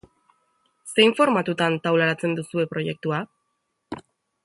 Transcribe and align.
Zein 0.93 1.13
formatutan 1.19 1.77
taularatzen 1.85 2.35
duzue 2.41 2.69
proiektua? 2.75 3.25